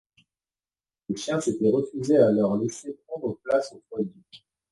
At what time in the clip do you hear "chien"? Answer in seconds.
1.15-1.39